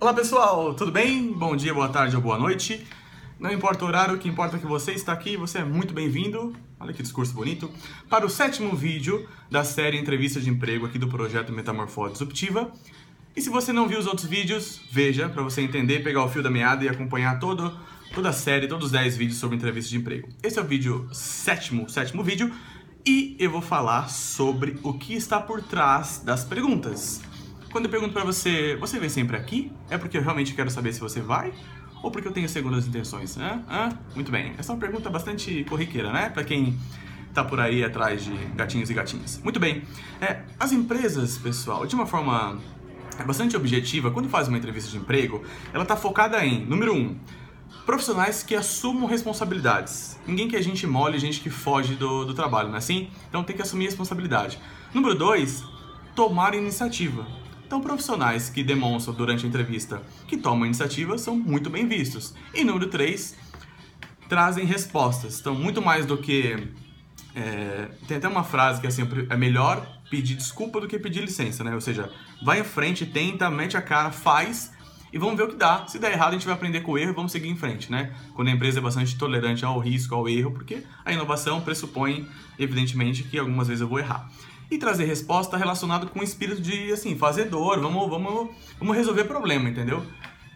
Olá 0.00 0.14
pessoal, 0.14 0.74
tudo 0.74 0.92
bem? 0.92 1.32
Bom 1.32 1.56
dia, 1.56 1.74
boa 1.74 1.88
tarde 1.88 2.14
ou 2.14 2.22
boa 2.22 2.38
noite. 2.38 2.86
Não 3.36 3.52
importa 3.52 3.84
o 3.84 3.88
horário, 3.88 4.14
o 4.14 4.18
que 4.18 4.28
importa 4.28 4.56
é 4.56 4.60
que 4.60 4.66
você 4.66 4.92
está 4.92 5.12
aqui, 5.12 5.36
você 5.36 5.58
é 5.58 5.64
muito 5.64 5.92
bem-vindo. 5.92 6.54
Olha 6.78 6.92
que 6.92 7.02
discurso 7.02 7.34
bonito. 7.34 7.68
Para 8.08 8.24
o 8.24 8.30
sétimo 8.30 8.76
vídeo 8.76 9.28
da 9.50 9.64
série 9.64 9.98
Entrevista 9.98 10.40
de 10.40 10.48
Emprego 10.48 10.86
aqui 10.86 11.00
do 11.00 11.08
projeto 11.08 11.52
Metamorfose 11.52 12.12
Disruptiva. 12.12 12.70
E 13.34 13.42
se 13.42 13.50
você 13.50 13.72
não 13.72 13.88
viu 13.88 13.98
os 13.98 14.06
outros 14.06 14.28
vídeos, 14.28 14.80
veja 14.92 15.28
para 15.28 15.42
você 15.42 15.62
entender, 15.62 16.04
pegar 16.04 16.22
o 16.22 16.28
fio 16.28 16.44
da 16.44 16.50
meada 16.50 16.84
e 16.84 16.88
acompanhar 16.88 17.40
todo, 17.40 17.76
toda 18.14 18.28
a 18.28 18.32
série, 18.32 18.68
todos 18.68 18.86
os 18.86 18.92
10 18.92 19.16
vídeos 19.16 19.40
sobre 19.40 19.56
entrevista 19.56 19.90
de 19.90 19.96
emprego. 19.96 20.28
Esse 20.44 20.60
é 20.60 20.62
o 20.62 20.64
vídeo 20.64 21.08
sétimo, 21.12 21.90
sétimo 21.90 22.22
vídeo 22.22 22.52
e 23.04 23.34
eu 23.36 23.50
vou 23.50 23.60
falar 23.60 24.08
sobre 24.08 24.78
o 24.84 24.92
que 24.92 25.14
está 25.14 25.40
por 25.40 25.60
trás 25.60 26.22
das 26.24 26.44
perguntas. 26.44 27.20
Quando 27.70 27.84
eu 27.84 27.90
pergunto 27.90 28.14
para 28.14 28.24
você, 28.24 28.76
você 28.76 28.98
vem 28.98 29.10
sempre 29.10 29.36
aqui? 29.36 29.70
É 29.90 29.98
porque 29.98 30.16
eu 30.16 30.22
realmente 30.22 30.54
quero 30.54 30.70
saber 30.70 30.92
se 30.92 31.00
você 31.00 31.20
vai? 31.20 31.52
Ou 32.02 32.10
porque 32.10 32.26
eu 32.26 32.32
tenho 32.32 32.48
segundas 32.48 32.86
intenções? 32.86 33.36
Hã? 33.36 33.62
Hã? 33.68 33.98
Muito 34.14 34.32
bem. 34.32 34.54
Essa 34.56 34.72
é 34.72 34.74
uma 34.74 34.80
pergunta 34.80 35.10
bastante 35.10 35.64
corriqueira, 35.64 36.10
né? 36.10 36.30
Para 36.30 36.44
quem 36.44 36.78
tá 37.34 37.44
por 37.44 37.60
aí 37.60 37.84
atrás 37.84 38.24
de 38.24 38.32
gatinhos 38.56 38.88
e 38.88 38.94
gatinhas. 38.94 39.40
Muito 39.44 39.60
bem. 39.60 39.82
É, 40.20 40.40
as 40.58 40.72
empresas, 40.72 41.36
pessoal, 41.36 41.86
de 41.86 41.94
uma 41.94 42.06
forma 42.06 42.58
bastante 43.26 43.56
objetiva, 43.56 44.10
quando 44.10 44.28
faz 44.28 44.48
uma 44.48 44.56
entrevista 44.56 44.90
de 44.90 44.96
emprego, 44.96 45.44
ela 45.72 45.84
tá 45.84 45.96
focada 45.96 46.42
em, 46.44 46.64
número 46.64 46.94
um, 46.94 47.16
profissionais 47.84 48.42
que 48.42 48.54
assumam 48.54 49.06
responsabilidades. 49.06 50.18
Ninguém 50.26 50.48
que 50.48 50.56
a 50.56 50.62
gente 50.62 50.86
mole, 50.86 51.18
gente 51.18 51.40
que 51.40 51.50
foge 51.50 51.96
do, 51.96 52.24
do 52.24 52.32
trabalho, 52.32 52.68
não 52.68 52.76
é 52.76 52.78
assim? 52.78 53.10
Então 53.28 53.44
tem 53.44 53.54
que 53.54 53.62
assumir 53.62 53.86
responsabilidade. 53.86 54.58
Número 54.94 55.14
dois, 55.14 55.64
tomar 56.14 56.54
iniciativa. 56.54 57.26
Então, 57.68 57.82
profissionais 57.82 58.48
que 58.48 58.64
demonstram 58.64 59.14
durante 59.14 59.44
a 59.44 59.48
entrevista 59.48 60.02
que 60.26 60.38
tomam 60.38 60.64
iniciativa 60.64 61.18
são 61.18 61.36
muito 61.36 61.68
bem 61.68 61.86
vistos. 61.86 62.34
E 62.54 62.64
número 62.64 62.88
3, 62.88 63.36
trazem 64.26 64.64
respostas. 64.64 65.38
Então, 65.38 65.54
muito 65.54 65.82
mais 65.82 66.06
do 66.06 66.16
que. 66.16 66.66
É, 67.36 67.90
tem 68.08 68.16
até 68.16 68.26
uma 68.26 68.42
frase 68.42 68.80
que 68.80 68.86
é 68.86 68.88
assim: 68.88 69.02
é 69.28 69.36
melhor 69.36 69.86
pedir 70.10 70.34
desculpa 70.34 70.80
do 70.80 70.88
que 70.88 70.98
pedir 70.98 71.20
licença, 71.20 71.62
né? 71.62 71.74
Ou 71.74 71.80
seja, 71.82 72.10
vai 72.42 72.58
em 72.60 72.64
frente, 72.64 73.04
tenta, 73.04 73.50
mete 73.50 73.76
a 73.76 73.82
cara, 73.82 74.10
faz 74.10 74.72
e 75.12 75.18
vamos 75.18 75.36
ver 75.36 75.42
o 75.42 75.48
que 75.48 75.56
dá. 75.56 75.86
Se 75.86 75.98
der 75.98 76.12
errado, 76.12 76.30
a 76.30 76.32
gente 76.32 76.46
vai 76.46 76.54
aprender 76.54 76.80
com 76.80 76.92
o 76.92 76.98
erro 76.98 77.10
e 77.10 77.14
vamos 77.14 77.32
seguir 77.32 77.50
em 77.50 77.56
frente, 77.56 77.92
né? 77.92 78.14
Quando 78.32 78.48
a 78.48 78.50
empresa 78.50 78.78
é 78.78 78.82
bastante 78.82 79.14
tolerante 79.18 79.62
ao 79.62 79.78
risco, 79.78 80.14
ao 80.14 80.26
erro, 80.26 80.52
porque 80.52 80.84
a 81.04 81.12
inovação 81.12 81.60
pressupõe, 81.60 82.26
evidentemente, 82.58 83.24
que 83.24 83.38
algumas 83.38 83.68
vezes 83.68 83.82
eu 83.82 83.88
vou 83.88 83.98
errar 83.98 84.26
e 84.70 84.78
trazer 84.78 85.04
resposta 85.04 85.56
relacionado 85.56 86.08
com 86.08 86.20
o 86.20 86.22
espírito 86.22 86.60
de, 86.60 86.92
assim, 86.92 87.16
fazedor, 87.16 87.80
vamos, 87.80 88.08
vamos, 88.08 88.50
vamos 88.78 88.96
resolver 88.96 89.24
problema, 89.24 89.68
entendeu? 89.68 90.04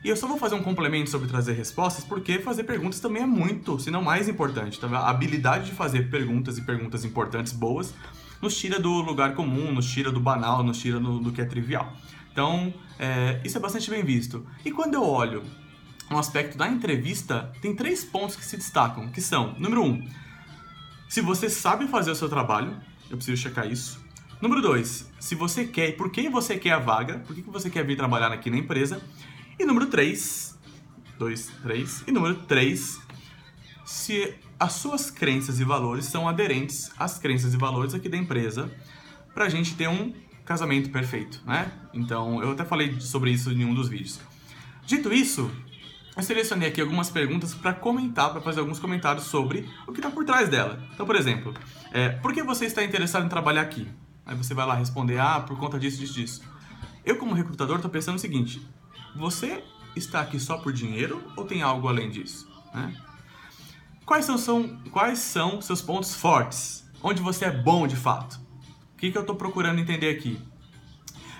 E 0.05 0.09
eu 0.09 0.17
só 0.17 0.27
vou 0.27 0.37
fazer 0.37 0.57
um 0.57 0.63
complemento 0.63 1.09
sobre 1.09 1.29
trazer 1.29 1.53
respostas, 1.53 2.05
porque 2.05 2.41
fazer 2.41 2.65
perguntas 2.65 2.99
também 2.99 3.23
é 3.23 3.27
muito, 3.27 3.79
se 3.79 3.91
não 3.91 4.03
mais 4.03 4.29
importante. 4.29 4.81
Tá? 4.81 4.89
A 4.89 5.11
habilidade 5.11 5.67
de 5.67 5.73
fazer 5.73 6.11
perguntas 6.11 6.59
e 6.59 6.63
perguntas 6.63 7.05
importantes, 7.05 7.53
boas, 7.53 7.95
nos 8.41 8.57
tira 8.57 8.81
do 8.81 8.91
lugar 8.91 9.35
comum, 9.35 9.73
nos 9.73 9.89
tira 9.89 10.11
do 10.11 10.19
banal, 10.19 10.65
nos 10.65 10.79
tira 10.79 10.99
do, 10.99 11.21
do 11.21 11.31
que 11.31 11.41
é 11.41 11.45
trivial. 11.45 11.93
Então, 12.33 12.75
é, 12.99 13.41
isso 13.45 13.57
é 13.57 13.61
bastante 13.61 13.89
bem 13.89 14.03
visto. 14.03 14.45
E 14.65 14.73
quando 14.73 14.95
eu 14.95 15.05
olho 15.05 15.43
um 16.11 16.19
aspecto 16.19 16.59
da 16.59 16.69
entrevista, 16.69 17.53
tem 17.63 17.75
três 17.75 18.05
pontos 18.05 18.35
que 18.35 18.45
se 18.45 18.57
destacam, 18.57 19.09
que 19.09 19.21
são, 19.21 19.55
número 19.59 19.85
um, 19.85 20.05
se 21.09 21.21
você 21.21 21.49
sabe 21.49 21.87
fazer 21.87 22.11
o 22.11 22.15
seu 22.15 22.29
trabalho, 22.29 22.75
eu 23.13 23.19
preciso 23.19 23.41
checar 23.41 23.71
isso. 23.71 24.01
Número 24.41 24.61
dois, 24.61 25.09
se 25.21 25.35
você 25.35 25.65
quer 25.65 25.91
e 25.91 25.93
por 25.93 26.11
que 26.11 26.29
você 26.29 26.59
quer 26.59 26.73
a 26.73 26.79
vaga, 26.79 27.21
por 27.21 27.35
que 27.37 27.43
você 27.43 27.71
quer 27.71 27.85
vir 27.85 27.97
trabalhar 27.97 28.33
aqui 28.33 28.51
na 28.51 28.57
empresa. 28.57 29.01
E 29.59 29.65
número 29.65 29.87
três, 29.87 30.59
dois, 31.19 31.51
três. 31.63 32.03
E 32.07 32.11
número 32.11 32.35
três, 32.35 33.01
se 33.85 34.35
as 34.59 34.73
suas 34.73 35.11
crenças 35.11 35.61
e 35.61 35.65
valores 35.65 36.07
são 36.07 36.29
aderentes 36.29 36.91
às 36.99 37.19
crenças 37.19 37.55
e 37.55 37.57
valores 37.57 37.95
aqui 37.95 38.09
da 38.09 38.17
empresa, 38.17 38.71
para 39.35 39.45
a 39.45 39.49
gente 39.49 39.75
ter 39.75 39.89
um 39.89 40.13
casamento 40.45 40.91
perfeito, 40.91 41.41
né? 41.47 41.71
Então, 41.95 42.43
eu 42.43 42.51
até 42.51 42.65
falei 42.65 43.01
sobre 43.01 43.31
isso 43.31 43.51
em 43.51 43.65
um 43.65 43.75
dos 43.75 43.89
vídeos. 43.89 44.19
Dito 44.85 45.13
isso, 45.13 45.51
eu 46.17 46.23
selecionei 46.23 46.69
aqui 46.69 46.81
algumas 46.81 47.11
perguntas 47.11 47.55
para 47.55 47.73
comentar, 47.73 48.31
para 48.31 48.41
fazer 48.41 48.61
alguns 48.61 48.79
comentários 48.79 49.25
sobre 49.25 49.69
o 49.87 49.93
que 49.93 49.99
está 49.99 50.11
por 50.11 50.25
trás 50.25 50.49
dela. 50.49 50.83
Então, 50.93 51.07
por 51.07 51.17
exemplo, 51.17 51.55
é, 51.91 52.11
por 52.11 52.35
que 52.35 52.43
você 52.43 52.67
está 52.67 52.85
interessado 52.85 53.25
em 53.25 53.29
trabalhar 53.29 53.63
aqui? 53.63 53.89
Aí 54.27 54.37
você 54.37 54.53
vai 54.53 54.67
lá 54.67 54.75
responder, 54.75 55.19
ah, 55.19 55.41
por 55.41 55.59
conta 55.59 55.79
disso, 55.79 55.99
disso, 55.99 56.15
disso. 56.15 56.43
Eu, 57.05 57.17
como 57.17 57.35
recrutador, 57.35 57.77
estou 57.77 57.91
pensando 57.91 58.17
o 58.17 58.19
seguinte: 58.19 58.61
você 59.17 59.65
está 59.97 60.21
aqui 60.21 60.39
só 60.39 60.59
por 60.59 60.73
dinheiro 60.73 61.23
ou 61.37 61.45
tem 61.45 61.63
algo 61.63 61.89
além 61.89 62.11
disso? 62.11 62.47
Né? 62.75 62.95
Quais, 64.05 64.25
são, 64.25 64.37
são, 64.37 64.79
quais 64.91 65.19
são 65.19 65.61
seus 65.61 65.81
pontos 65.81 66.15
fortes? 66.15 66.85
Onde 67.03 67.23
você 67.23 67.47
é 67.47 67.51
bom 67.51 67.87
de 67.87 67.97
fato? 67.97 68.41
O 68.95 68.99
que, 68.99 69.11
que 69.11 69.17
eu 69.17 69.23
estou 69.23 69.35
procurando 69.35 69.81
entender 69.81 70.11
aqui? 70.11 70.39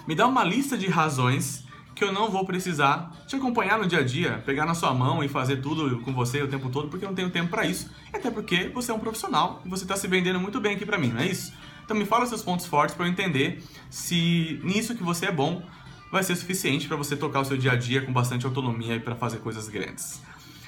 Me 0.09 0.15
dá 0.15 0.27
uma 0.27 0.43
lista 0.43 0.77
de 0.77 0.89
razões 0.89 1.65
que 1.95 2.03
eu 2.03 2.13
não 2.13 2.31
vou 2.31 2.45
precisar 2.45 3.13
te 3.33 3.37
acompanhar 3.37 3.79
no 3.79 3.87
dia 3.87 4.01
a 4.01 4.03
dia, 4.03 4.43
pegar 4.45 4.67
na 4.67 4.75
sua 4.75 4.93
mão 4.93 5.25
e 5.25 5.29
fazer 5.29 5.57
tudo 5.57 6.01
com 6.01 6.13
você 6.13 6.43
o 6.43 6.49
tempo 6.49 6.69
todo, 6.69 6.89
porque 6.89 7.05
eu 7.05 7.09
não 7.09 7.17
tenho 7.17 7.31
tempo 7.31 7.49
para 7.49 7.65
isso. 7.65 7.91
Até 8.13 8.31
porque 8.31 8.69
você 8.69 8.91
é 8.91 8.95
um 8.95 8.99
profissional 8.99 9.63
e 9.65 9.69
você 9.69 9.85
está 9.85 9.97
se 9.97 10.07
vendendo 10.07 10.39
muito 10.39 10.61
bem 10.61 10.75
aqui 10.75 10.85
para 10.85 10.99
mim, 10.99 11.09
não 11.09 11.21
é 11.21 11.27
isso? 11.27 11.53
Então 11.83 11.97
me 11.97 12.05
fala 12.05 12.27
seus 12.27 12.43
pontos 12.43 12.67
fortes 12.67 12.95
para 12.95 13.07
eu 13.07 13.11
entender 13.11 13.63
se 13.89 14.61
nisso 14.63 14.95
que 14.95 15.03
você 15.03 15.27
é 15.27 15.33
bom 15.33 15.63
vai 16.11 16.23
ser 16.23 16.37
suficiente 16.37 16.87
para 16.87 16.97
você 16.97 17.17
tocar 17.17 17.41
o 17.41 17.45
seu 17.45 17.57
dia 17.57 17.73
a 17.73 17.77
dia 17.77 18.03
com 18.03 18.13
bastante 18.13 18.45
autonomia 18.45 18.97
e 18.97 19.01
para 19.01 19.15
fazer 19.15 19.39
coisas 19.39 19.67
grandes. 19.69 20.21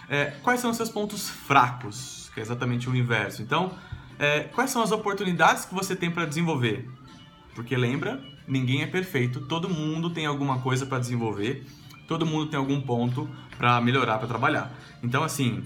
É, 0.08 0.32
quais 0.42 0.60
são 0.60 0.70
os 0.70 0.76
seus 0.76 0.88
pontos 0.88 1.28
fracos? 1.28 2.30
Que 2.32 2.40
é 2.40 2.42
exatamente 2.42 2.88
o 2.88 2.96
inverso. 2.96 3.42
Então, 3.42 3.72
é, 4.18 4.40
quais 4.40 4.70
são 4.70 4.82
as 4.82 4.90
oportunidades 4.90 5.66
que 5.66 5.74
você 5.74 5.94
tem 5.94 6.10
para 6.10 6.24
desenvolver? 6.24 6.88
Porque 7.54 7.76
lembra, 7.76 8.22
ninguém 8.48 8.82
é 8.82 8.86
perfeito, 8.86 9.42
todo 9.42 9.68
mundo 9.68 10.08
tem 10.08 10.24
alguma 10.24 10.60
coisa 10.60 10.86
para 10.86 10.98
desenvolver, 10.98 11.64
todo 12.06 12.26
mundo 12.26 12.46
tem 12.46 12.58
algum 12.58 12.80
ponto 12.80 13.28
para 13.56 13.80
melhorar, 13.80 14.18
para 14.18 14.28
trabalhar. 14.28 14.72
Então, 15.02 15.22
assim, 15.22 15.62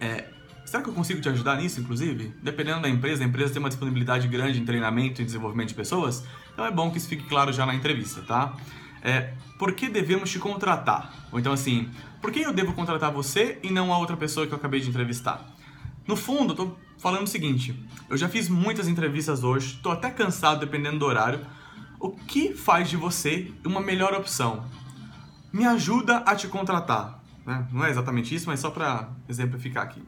é, 0.00 0.28
Será 0.70 0.84
que 0.84 0.88
eu 0.88 0.94
consigo 0.94 1.20
te 1.20 1.28
ajudar 1.28 1.56
nisso, 1.56 1.80
inclusive? 1.80 2.32
Dependendo 2.40 2.82
da 2.82 2.88
empresa, 2.88 3.24
a 3.24 3.26
empresa 3.26 3.52
tem 3.52 3.58
uma 3.58 3.68
disponibilidade 3.68 4.28
grande 4.28 4.60
em 4.60 4.64
treinamento 4.64 5.20
e 5.20 5.24
desenvolvimento 5.24 5.70
de 5.70 5.74
pessoas, 5.74 6.24
então 6.52 6.64
é 6.64 6.70
bom 6.70 6.92
que 6.92 6.98
isso 6.98 7.08
fique 7.08 7.24
claro 7.24 7.52
já 7.52 7.66
na 7.66 7.74
entrevista, 7.74 8.22
tá? 8.22 8.54
É, 9.02 9.34
por 9.58 9.72
que 9.72 9.88
devemos 9.88 10.30
te 10.30 10.38
contratar? 10.38 11.12
Ou 11.32 11.40
então 11.40 11.52
assim, 11.52 11.90
por 12.22 12.30
que 12.30 12.42
eu 12.42 12.52
devo 12.52 12.72
contratar 12.72 13.10
você 13.10 13.58
e 13.64 13.70
não 13.72 13.92
a 13.92 13.98
outra 13.98 14.16
pessoa 14.16 14.46
que 14.46 14.52
eu 14.52 14.58
acabei 14.58 14.78
de 14.78 14.88
entrevistar? 14.88 15.44
No 16.06 16.14
fundo, 16.14 16.52
eu 16.52 16.56
tô 16.56 16.76
falando 16.98 17.24
o 17.24 17.26
seguinte, 17.26 17.74
eu 18.08 18.16
já 18.16 18.28
fiz 18.28 18.48
muitas 18.48 18.86
entrevistas 18.86 19.42
hoje, 19.42 19.80
tô 19.82 19.90
até 19.90 20.08
cansado 20.08 20.60
dependendo 20.60 21.00
do 21.00 21.04
horário. 21.04 21.44
O 21.98 22.10
que 22.10 22.54
faz 22.54 22.88
de 22.88 22.96
você 22.96 23.52
uma 23.64 23.80
melhor 23.80 24.14
opção? 24.14 24.66
Me 25.52 25.66
ajuda 25.66 26.18
a 26.18 26.34
te 26.34 26.48
contratar. 26.48 27.22
Né? 27.44 27.66
Não 27.72 27.84
é 27.84 27.90
exatamente 27.90 28.34
isso, 28.34 28.46
mas 28.46 28.60
só 28.60 28.70
para 28.70 29.08
exemplificar 29.28 29.84
aqui. 29.84 30.02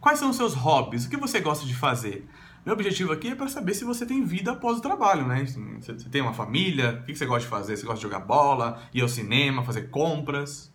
Quais 0.00 0.18
são 0.18 0.30
os 0.30 0.36
seus 0.36 0.54
hobbies? 0.54 1.04
O 1.04 1.10
que 1.10 1.16
você 1.16 1.40
gosta 1.40 1.66
de 1.66 1.74
fazer? 1.74 2.28
Meu 2.64 2.74
objetivo 2.74 3.12
aqui 3.12 3.28
é 3.28 3.34
para 3.34 3.48
saber 3.48 3.74
se 3.74 3.84
você 3.84 4.06
tem 4.06 4.24
vida 4.24 4.52
após 4.52 4.78
o 4.78 4.80
trabalho, 4.80 5.26
né? 5.26 5.44
Você 5.44 6.08
tem 6.08 6.22
uma 6.22 6.32
família, 6.32 7.00
o 7.02 7.06
que 7.06 7.14
você 7.14 7.26
gosta 7.26 7.42
de 7.42 7.48
fazer? 7.48 7.76
Você 7.76 7.84
gosta 7.84 7.96
de 7.98 8.02
jogar 8.02 8.20
bola, 8.20 8.80
ir 8.94 9.00
ao 9.00 9.08
cinema, 9.08 9.64
fazer 9.64 9.90
compras? 9.90 10.72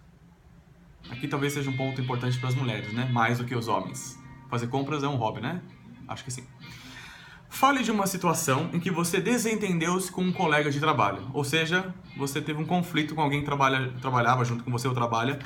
Aqui 1.09 1.27
talvez 1.27 1.53
seja 1.53 1.69
um 1.69 1.77
ponto 1.77 2.01
importante 2.01 2.37
para 2.39 2.49
as 2.49 2.55
mulheres, 2.55 2.91
né? 2.93 3.05
Mais 3.11 3.37
do 3.37 3.45
que 3.45 3.55
os 3.55 3.69
homens. 3.69 4.19
Fazer 4.49 4.67
compras 4.67 5.03
é 5.03 5.07
um 5.07 5.15
hobby, 5.15 5.39
né? 5.39 5.61
Acho 6.07 6.23
que 6.25 6.31
sim. 6.31 6.45
Fale 7.49 7.81
de 7.83 7.91
uma 7.91 8.05
situação 8.05 8.69
em 8.73 8.79
que 8.79 8.91
você 8.91 9.19
desentendeu-se 9.19 10.11
com 10.11 10.21
um 10.21 10.31
colega 10.31 10.69
de 10.69 10.79
trabalho. 10.79 11.29
Ou 11.33 11.43
seja, 11.43 11.93
você 12.15 12.41
teve 12.41 12.61
um 12.61 12.65
conflito 12.65 13.15
com 13.15 13.21
alguém 13.21 13.39
que 13.39 13.45
trabalha, 13.45 13.91
trabalhava 14.01 14.43
junto 14.45 14.63
com 14.63 14.71
você 14.71 14.87
ou 14.87 14.93
trabalha 14.93 15.39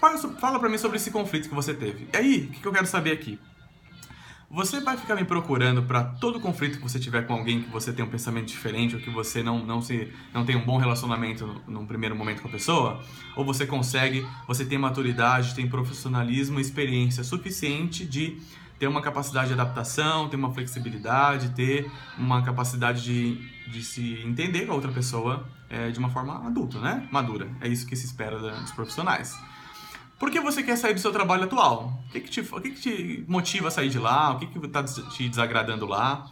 Fala, 0.00 0.16
fala 0.16 0.60
pra 0.60 0.68
mim 0.68 0.78
sobre 0.78 0.96
esse 0.96 1.10
conflito 1.10 1.48
que 1.48 1.54
você 1.54 1.74
teve. 1.74 2.08
E 2.12 2.16
aí, 2.16 2.48
o 2.48 2.52
que, 2.52 2.60
que 2.60 2.68
eu 2.68 2.72
quero 2.72 2.86
saber 2.86 3.12
aqui? 3.12 3.38
Você 4.50 4.80
vai 4.80 4.96
ficar 4.96 5.14
me 5.14 5.24
procurando 5.24 5.82
para 5.82 6.02
todo 6.02 6.40
conflito 6.40 6.78
que 6.78 6.82
você 6.82 6.98
tiver 6.98 7.26
com 7.26 7.34
alguém 7.34 7.62
que 7.62 7.70
você 7.70 7.92
tem 7.92 8.02
um 8.02 8.08
pensamento 8.08 8.46
diferente 8.46 8.94
ou 8.94 9.00
que 9.00 9.10
você 9.10 9.42
não, 9.42 9.58
não, 9.58 9.82
se, 9.82 10.10
não 10.32 10.46
tem 10.46 10.56
um 10.56 10.64
bom 10.64 10.78
relacionamento 10.78 11.60
num 11.66 11.84
primeiro 11.84 12.16
momento 12.16 12.40
com 12.40 12.48
a 12.48 12.50
pessoa? 12.50 13.02
Ou 13.36 13.44
você 13.44 13.66
consegue, 13.66 14.26
você 14.46 14.64
tem 14.64 14.78
maturidade, 14.78 15.54
tem 15.54 15.68
profissionalismo, 15.68 16.58
experiência 16.58 17.22
suficiente 17.22 18.06
de 18.06 18.40
ter 18.78 18.86
uma 18.86 19.02
capacidade 19.02 19.48
de 19.48 19.54
adaptação, 19.54 20.28
ter 20.28 20.36
uma 20.36 20.52
flexibilidade, 20.52 21.50
ter 21.50 21.90
uma 22.16 22.42
capacidade 22.42 23.02
de, 23.02 23.34
de 23.70 23.82
se 23.82 24.20
entender 24.24 24.66
com 24.66 24.72
a 24.72 24.74
outra 24.74 24.92
pessoa 24.92 25.46
é, 25.68 25.90
de 25.90 25.98
uma 25.98 26.10
forma 26.10 26.46
adulta, 26.46 26.78
né? 26.78 27.08
Madura. 27.10 27.48
É 27.60 27.68
isso 27.68 27.86
que 27.86 27.96
se 27.96 28.06
espera 28.06 28.38
dos 28.38 28.72
profissionais. 28.72 29.36
Por 30.18 30.30
que 30.30 30.40
você 30.40 30.62
quer 30.62 30.76
sair 30.76 30.94
do 30.94 31.00
seu 31.00 31.12
trabalho 31.12 31.44
atual? 31.44 32.02
O 32.08 32.12
que, 32.12 32.20
que, 32.20 32.30
te, 32.30 32.40
o 32.40 32.60
que, 32.60 32.70
que 32.70 32.80
te 32.80 33.24
motiva 33.28 33.68
a 33.68 33.70
sair 33.70 33.88
de 33.88 33.98
lá? 33.98 34.32
O 34.32 34.38
que 34.38 34.66
está 34.66 34.82
te 34.82 35.28
desagradando 35.28 35.86
lá? 35.86 36.26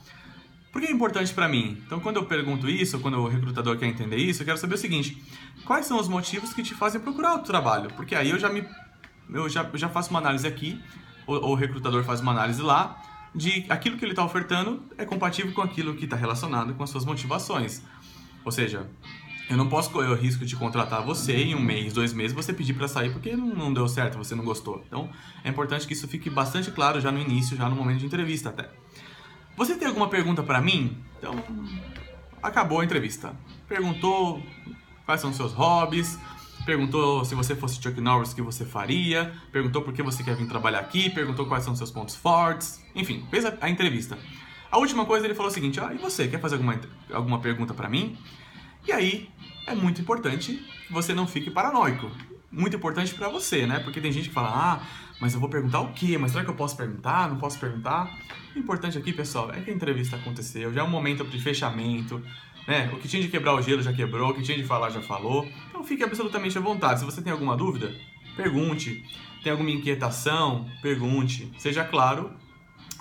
Por 0.72 0.82
que 0.82 0.88
é 0.88 0.90
importante 0.90 1.32
para 1.32 1.48
mim? 1.48 1.80
Então, 1.86 2.00
quando 2.00 2.16
eu 2.16 2.26
pergunto 2.26 2.68
isso, 2.68 2.98
quando 2.98 3.18
o 3.18 3.28
recrutador 3.28 3.78
quer 3.78 3.86
entender 3.86 4.16
isso, 4.16 4.42
eu 4.42 4.46
quero 4.46 4.58
saber 4.58 4.74
o 4.74 4.78
seguinte: 4.78 5.22
quais 5.64 5.86
são 5.86 5.98
os 5.98 6.08
motivos 6.08 6.52
que 6.52 6.62
te 6.62 6.74
fazem 6.74 7.00
procurar 7.00 7.32
outro 7.32 7.46
trabalho? 7.46 7.88
Porque 7.94 8.14
aí 8.14 8.30
eu 8.30 8.38
já 8.38 8.50
me 8.50 8.66
eu 9.32 9.48
já, 9.48 9.62
eu 9.72 9.78
já 9.78 9.88
faço 9.88 10.10
uma 10.10 10.18
análise 10.18 10.46
aqui, 10.46 10.80
o, 11.26 11.34
o 11.50 11.54
recrutador 11.54 12.04
faz 12.04 12.20
uma 12.20 12.32
análise 12.32 12.62
lá 12.62 13.02
de 13.34 13.66
aquilo 13.68 13.98
que 13.98 14.04
ele 14.04 14.12
está 14.12 14.24
ofertando 14.24 14.82
é 14.96 15.04
compatível 15.04 15.52
com 15.52 15.60
aquilo 15.60 15.94
que 15.94 16.04
está 16.04 16.16
relacionado 16.16 16.72
com 16.74 16.82
as 16.82 16.90
suas 16.90 17.04
motivações. 17.04 17.82
Ou 18.44 18.50
seja, 18.50 18.88
eu 19.50 19.56
não 19.56 19.68
posso 19.68 19.90
correr 19.90 20.08
o 20.08 20.14
risco 20.14 20.44
de 20.44 20.56
contratar 20.56 21.02
você 21.02 21.36
em 21.36 21.54
um 21.54 21.60
mês, 21.60 21.92
dois 21.92 22.12
meses, 22.12 22.34
você 22.34 22.52
pedir 22.52 22.74
para 22.74 22.88
sair 22.88 23.12
porque 23.12 23.36
não, 23.36 23.48
não, 23.48 23.74
deu 23.74 23.86
certo, 23.88 24.16
você 24.18 24.34
não 24.34 24.44
gostou. 24.44 24.82
Então, 24.86 25.08
é 25.44 25.48
importante 25.48 25.86
que 25.86 25.92
isso 25.92 26.08
fique 26.08 26.30
bastante 26.30 26.70
claro 26.70 27.00
já 27.00 27.12
no 27.12 27.18
início, 27.18 27.56
já 27.56 27.68
no 27.68 27.76
momento 27.76 27.98
de 27.98 28.06
entrevista 28.06 28.48
até. 28.48 28.70
Você 29.56 29.76
tem 29.76 29.86
alguma 29.86 30.08
pergunta 30.08 30.42
para 30.42 30.60
mim? 30.60 30.96
Então, 31.18 31.34
acabou 32.42 32.80
a 32.80 32.84
entrevista. 32.84 33.34
Perguntou 33.68 34.42
quais 35.04 35.20
são 35.20 35.30
os 35.30 35.36
seus 35.36 35.52
hobbies, 35.52 36.18
perguntou 36.66 37.24
se 37.24 37.34
você 37.34 37.54
fosse 37.54 37.80
Chuck 37.80 37.98
Norris 38.00 38.32
o 38.32 38.34
que 38.34 38.42
você 38.42 38.64
faria, 38.64 39.32
perguntou 39.52 39.82
por 39.82 39.94
que 39.94 40.02
você 40.02 40.24
quer 40.24 40.34
vir 40.34 40.48
trabalhar 40.48 40.80
aqui, 40.80 41.08
perguntou 41.08 41.46
quais 41.46 41.64
são 41.64 41.74
seus 41.76 41.92
pontos 41.92 42.16
fortes, 42.16 42.84
enfim, 42.94 43.24
fez 43.30 43.44
a, 43.46 43.56
a 43.60 43.70
entrevista. 43.70 44.18
A 44.70 44.76
última 44.76 45.06
coisa 45.06 45.24
ele 45.24 45.34
falou 45.34 45.50
o 45.50 45.54
seguinte: 45.54 45.78
ah, 45.80 45.94
e 45.94 45.96
você 45.96 46.26
quer 46.26 46.40
fazer 46.40 46.56
alguma, 46.56 46.78
alguma 47.12 47.38
pergunta 47.40 47.72
para 47.72 47.88
mim? 47.88 48.18
E 48.86 48.92
aí 48.92 49.30
é 49.66 49.74
muito 49.74 50.00
importante 50.00 50.62
que 50.86 50.92
você 50.92 51.14
não 51.14 51.26
fique 51.26 51.50
paranoico. 51.50 52.10
Muito 52.50 52.76
importante 52.76 53.14
para 53.14 53.28
você, 53.28 53.66
né? 53.66 53.78
Porque 53.80 54.00
tem 54.00 54.10
gente 54.10 54.28
que 54.28 54.34
fala: 54.34 54.48
ah, 54.48 54.86
mas 55.20 55.34
eu 55.34 55.40
vou 55.40 55.48
perguntar 55.48 55.80
o 55.80 55.92
quê? 55.92 56.18
Mas 56.18 56.32
será 56.32 56.44
que 56.44 56.50
eu 56.50 56.54
posso 56.54 56.76
perguntar? 56.76 57.28
Não 57.28 57.38
posso 57.38 57.58
perguntar? 57.58 58.12
O 58.54 58.58
importante 58.58 58.98
aqui, 58.98 59.12
pessoal, 59.12 59.50
é 59.52 59.60
que 59.60 59.70
a 59.70 59.74
entrevista 59.74 60.16
aconteceu, 60.16 60.72
já 60.72 60.80
é 60.80 60.84
um 60.84 60.90
momento 60.90 61.24
de 61.24 61.40
fechamento, 61.40 62.22
né? 62.66 62.90
O 62.92 62.98
que 62.98 63.08
tinha 63.08 63.22
de 63.22 63.28
quebrar 63.28 63.54
o 63.54 63.62
gelo 63.62 63.82
já 63.82 63.92
quebrou, 63.92 64.30
o 64.30 64.34
que 64.34 64.42
tinha 64.42 64.56
de 64.56 64.64
falar 64.64 64.90
já 64.90 65.00
falou. 65.00 65.48
Então 65.68 65.84
fique 65.84 66.02
absolutamente 66.02 66.58
à 66.58 66.60
vontade. 66.60 67.00
Se 67.00 67.06
você 67.06 67.22
tem 67.22 67.32
alguma 67.32 67.56
dúvida, 67.56 67.94
pergunte. 68.34 69.04
Tem 69.42 69.52
alguma 69.52 69.70
inquietação, 69.70 70.68
pergunte. 70.82 71.52
Seja 71.58 71.84
claro, 71.84 72.32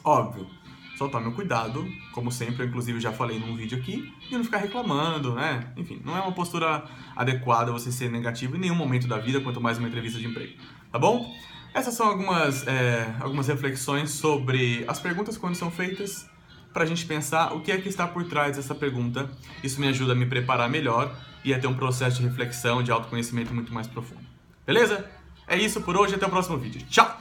óbvio. 0.03 0.47
Só 0.95 1.09
tome 1.09 1.29
cuidado, 1.33 1.85
como 2.13 2.31
sempre, 2.31 2.63
eu 2.63 2.67
inclusive 2.67 3.01
já 3.01 3.11
falei 3.11 3.37
num 3.37 3.53
vídeo 3.55 3.77
aqui, 3.77 4.13
de 4.29 4.37
não 4.37 4.45
ficar 4.45 4.59
reclamando, 4.59 5.33
né? 5.33 5.73
Enfim, 5.75 6.01
não 6.05 6.15
é 6.15 6.21
uma 6.21 6.31
postura 6.31 6.85
adequada 7.15 7.71
você 7.71 7.91
ser 7.91 8.09
negativo 8.09 8.55
em 8.55 8.59
nenhum 8.59 8.75
momento 8.75 9.05
da 9.05 9.17
vida, 9.17 9.41
quanto 9.41 9.59
mais 9.59 9.77
uma 9.77 9.89
entrevista 9.89 10.19
de 10.19 10.25
emprego. 10.25 10.53
Tá 10.91 10.97
bom? 10.97 11.35
Essas 11.73 11.95
são 11.95 12.07
algumas, 12.07 12.65
é, 12.65 13.13
algumas 13.19 13.47
reflexões 13.47 14.11
sobre 14.11 14.85
as 14.87 14.97
perguntas 14.97 15.37
quando 15.37 15.55
são 15.55 15.69
feitas 15.69 16.29
para 16.75 16.83
a 16.83 16.85
gente 16.85 17.05
pensar 17.05 17.53
o 17.53 17.61
que 17.61 17.71
é 17.71 17.77
que 17.77 17.87
está 17.87 18.05
por 18.05 18.25
trás 18.25 18.57
dessa 18.57 18.75
pergunta. 18.75 19.29
Isso 19.63 19.79
me 19.79 19.87
ajuda 19.87 20.11
a 20.11 20.15
me 20.15 20.25
preparar 20.25 20.69
melhor 20.69 21.15
e 21.41 21.53
a 21.53 21.57
ter 21.57 21.67
um 21.67 21.73
processo 21.73 22.17
de 22.17 22.27
reflexão, 22.27 22.83
de 22.83 22.91
autoconhecimento 22.91 23.53
muito 23.53 23.73
mais 23.73 23.87
profundo. 23.87 24.25
Beleza? 24.67 25.09
É 25.47 25.55
isso 25.55 25.79
por 25.79 25.95
hoje, 25.95 26.15
até 26.15 26.25
o 26.25 26.29
próximo 26.29 26.57
vídeo. 26.57 26.85
Tchau! 26.89 27.14